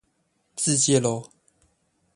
[0.55, 1.29] 自介囉